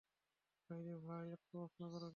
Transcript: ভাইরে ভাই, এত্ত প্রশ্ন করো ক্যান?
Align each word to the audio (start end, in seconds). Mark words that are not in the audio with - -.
ভাইরে 0.69 0.95
ভাই, 1.05 1.25
এত্ত 1.27 1.51
প্রশ্ন 1.53 1.81
করো 1.83 1.99
ক্যান? 1.99 2.09